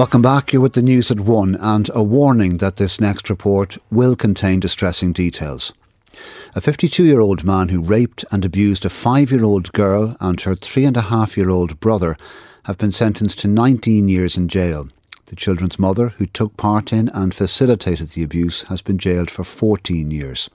[0.00, 0.50] Welcome back.
[0.50, 4.58] You're with the news at one, and a warning that this next report will contain
[4.58, 5.74] distressing details.
[6.54, 10.40] A 52 year old man who raped and abused a five year old girl and
[10.40, 12.16] her three and a half year old brother
[12.62, 14.88] have been sentenced to 19 years in jail.
[15.30, 19.44] The children's mother, who took part in and facilitated the abuse, has been jailed for
[19.44, 20.50] 14 years.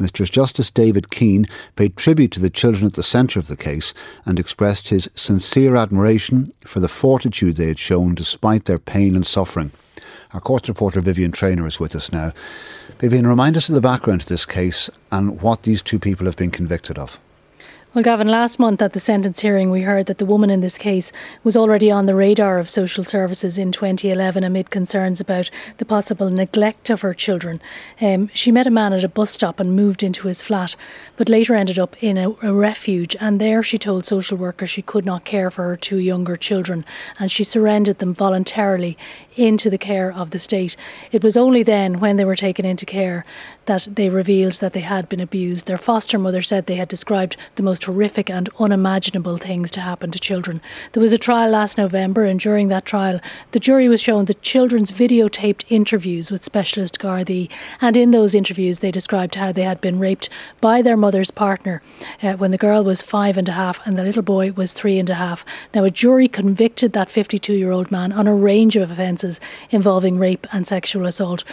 [0.00, 0.28] Mr.
[0.28, 1.46] Justice David Keane
[1.76, 3.92] paid tribute to the children at the centre of the case
[4.24, 9.26] and expressed his sincere admiration for the fortitude they had shown despite their pain and
[9.26, 9.72] suffering.
[10.32, 12.32] Our court reporter Vivienne Traynor is with us now.
[13.00, 16.36] Vivienne, remind us of the background to this case and what these two people have
[16.36, 17.18] been convicted of.
[17.94, 20.78] Well, Gavin, last month at the sentence hearing, we heard that the woman in this
[20.78, 21.12] case
[21.44, 25.48] was already on the radar of social services in 2011 amid concerns about
[25.78, 27.60] the possible neglect of her children.
[28.00, 30.74] Um, she met a man at a bus stop and moved into his flat,
[31.16, 33.14] but later ended up in a, a refuge.
[33.20, 36.84] And there she told social workers she could not care for her two younger children
[37.20, 38.98] and she surrendered them voluntarily
[39.36, 40.76] into the care of the state.
[41.12, 43.24] It was only then, when they were taken into care,
[43.66, 45.66] that they revealed that they had been abused.
[45.66, 50.10] Their foster mother said they had described the most horrific and unimaginable things to happen
[50.10, 50.60] to children.
[50.92, 53.20] There was a trial last November, and during that trial,
[53.52, 58.80] the jury was shown the children's videotaped interviews with specialist Gardaí, and in those interviews,
[58.80, 60.28] they described how they had been raped
[60.60, 61.82] by their mother's partner
[62.22, 64.98] uh, when the girl was five and a half and the little boy was three
[64.98, 65.44] and a half.
[65.74, 70.18] Now, a jury convicted that 52 year old man on a range of offences involving
[70.18, 71.44] rape and sexual assault.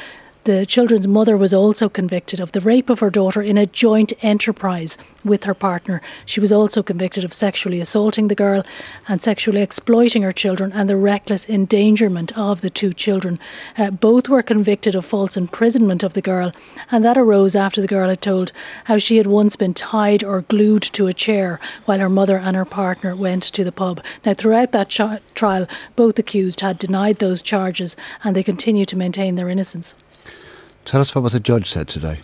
[0.46, 4.12] The children's mother was also convicted of the rape of her daughter in a joint
[4.24, 6.02] enterprise with her partner.
[6.26, 8.64] She was also convicted of sexually assaulting the girl
[9.08, 13.38] and sexually exploiting her children and the reckless endangerment of the two children.
[13.78, 16.52] Uh, both were convicted of false imprisonment of the girl,
[16.90, 18.52] and that arose after the girl had told
[18.86, 22.56] how she had once been tied or glued to a chair while her mother and
[22.56, 24.04] her partner went to the pub.
[24.26, 28.98] Now, throughout that ch- trial, both accused had denied those charges and they continue to
[28.98, 29.94] maintain their innocence.
[30.86, 32.20] Tell us what the judge said today.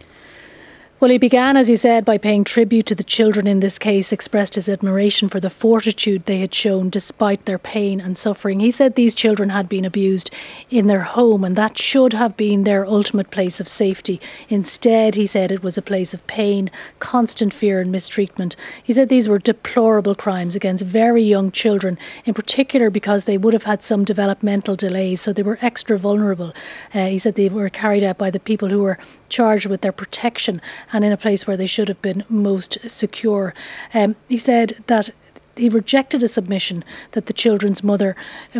[1.00, 4.12] Well, he began, as he said, by paying tribute to the children in this case,
[4.12, 8.60] expressed his admiration for the fortitude they had shown despite their pain and suffering.
[8.60, 10.32] He said these children had been abused
[10.72, 14.20] in their home and that should have been their ultimate place of safety.
[14.50, 18.56] Instead, he said it was a place of pain, constant fear, and mistreatment.
[18.84, 23.54] He said these were deplorable crimes against very young children, in particular because they would
[23.54, 26.54] have had some developmental delays, so they were extra vulnerable.
[26.96, 28.98] Uh, he said they were carried out by the people who were
[29.30, 30.60] charged with their protection
[30.94, 33.54] and in a place where they should have been most secure.
[33.94, 35.10] Um, he said that
[35.58, 38.16] he rejected a submission that the children's mother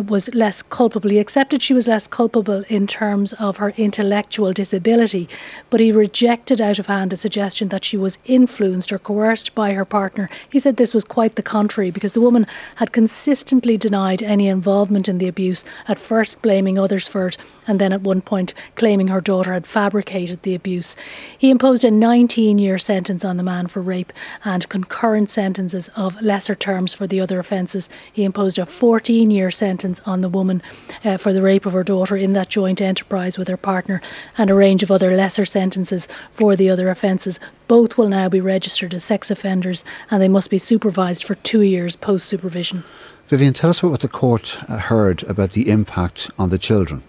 [0.08, 1.10] was less culpable.
[1.10, 5.28] He accepted she was less culpable in terms of her intellectual disability,
[5.70, 9.72] but he rejected out of hand a suggestion that she was influenced or coerced by
[9.72, 10.28] her partner.
[10.50, 15.08] He said this was quite the contrary because the woman had consistently denied any involvement
[15.08, 17.36] in the abuse, at first blaming others for it,
[17.66, 20.96] and then at one point claiming her daughter had fabricated the abuse.
[21.36, 24.12] He imposed a 19 year sentence on the man for rape
[24.44, 27.88] and concurrent sentences of lesser terms for the other offences.
[28.12, 30.62] He imposed a 14 year sentence on the woman
[31.04, 34.00] uh, for the rape of her daughter in that joint enterprise with her partner
[34.36, 37.40] and a range of other lesser sentences for the other offences.
[37.66, 41.62] Both will now be registered as sex offenders and they must be supervised for two
[41.62, 42.84] years post supervision.
[43.28, 47.02] Vivienne, tell us what the court uh, heard about the impact on the children.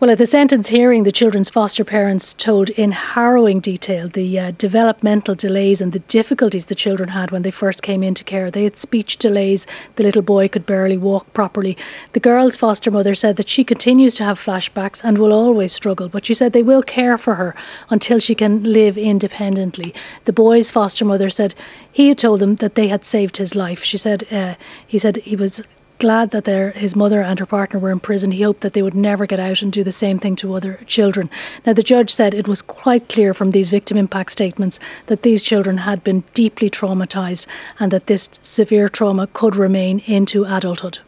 [0.00, 4.50] Well, at the sentence hearing, the children's foster parents told in harrowing detail the uh,
[4.58, 8.50] developmental delays and the difficulties the children had when they first came into care.
[8.50, 11.76] They had speech delays, the little boy could barely walk properly.
[12.12, 16.08] The girl's foster mother said that she continues to have flashbacks and will always struggle,
[16.08, 17.54] but she said they will care for her
[17.88, 19.94] until she can live independently.
[20.24, 21.54] The boy's foster mother said
[21.92, 23.84] he had told them that they had saved his life.
[23.84, 25.62] She said uh, he said he was
[25.98, 28.30] glad that their, his mother and her partner were in prison.
[28.30, 30.80] He hoped that they would never get out and do the same thing to other
[30.86, 31.30] children.
[31.64, 35.44] Now, the judge said it was quite clear from these victim impact statements that these
[35.44, 37.46] children had been deeply traumatised
[37.78, 40.98] and that this severe trauma could remain into adulthood.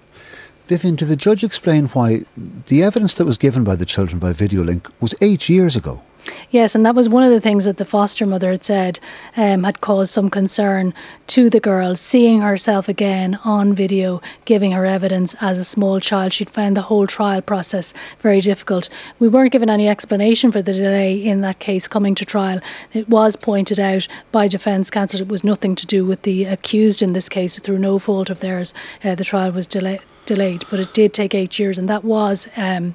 [0.66, 2.24] Vivienne, did the judge explain why
[2.66, 6.02] the evidence that was given by the children by video link was eight years ago?
[6.50, 9.00] Yes, and that was one of the things that the foster mother had said
[9.36, 10.94] um, had caused some concern
[11.26, 16.32] to the girl, seeing herself again on video, giving her evidence as a small child.
[16.32, 18.88] She'd found the whole trial process very difficult.
[19.18, 22.60] We weren't given any explanation for the delay in that case coming to trial.
[22.92, 27.02] It was pointed out by defence counsel it was nothing to do with the accused
[27.02, 28.72] in this case, through no fault of theirs.
[29.02, 32.46] Uh, the trial was delay- delayed, but it did take eight years, and that was.
[32.56, 32.94] Um,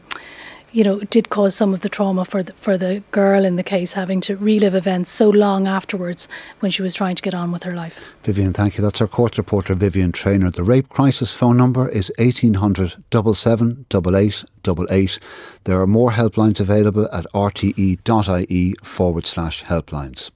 [0.71, 3.63] you know, did cause some of the trauma for the, for the girl in the
[3.63, 6.27] case, having to relive events so long afterwards
[6.59, 7.99] when she was trying to get on with her life.
[8.23, 8.83] Vivienne, thank you.
[8.83, 10.51] That's our court reporter, Vivienne Traynor.
[10.51, 13.03] The rape crisis phone number is 1800
[13.35, 15.19] 77 88
[15.63, 20.31] There are more helplines available at rte.ie forward slash helplines.